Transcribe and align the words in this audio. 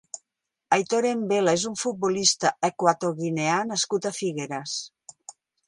Aitor 0.77 1.07
Embela 1.09 1.53
és 1.57 1.65
un 1.71 1.75
futbolista 1.83 2.53
equatoguineà 2.71 3.61
nascut 3.73 4.09
a 4.09 4.15
Figueres. 4.23 4.77